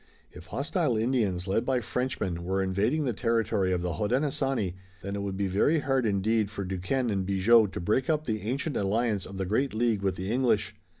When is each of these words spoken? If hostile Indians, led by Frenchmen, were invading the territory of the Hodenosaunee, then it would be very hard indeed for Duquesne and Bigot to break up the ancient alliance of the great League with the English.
If 0.31 0.47
hostile 0.47 0.97
Indians, 0.97 1.47
led 1.47 1.63
by 1.63 1.79
Frenchmen, 1.79 2.43
were 2.43 2.63
invading 2.63 3.03
the 3.03 3.13
territory 3.13 3.71
of 3.71 3.83
the 3.83 3.97
Hodenosaunee, 3.99 4.73
then 5.03 5.15
it 5.15 5.21
would 5.21 5.37
be 5.37 5.45
very 5.45 5.81
hard 5.81 6.07
indeed 6.07 6.49
for 6.49 6.65
Duquesne 6.65 7.11
and 7.11 7.23
Bigot 7.23 7.71
to 7.73 7.79
break 7.79 8.09
up 8.09 8.25
the 8.25 8.41
ancient 8.41 8.75
alliance 8.75 9.27
of 9.27 9.37
the 9.37 9.45
great 9.45 9.75
League 9.75 10.01
with 10.01 10.15
the 10.15 10.31
English. 10.31 10.73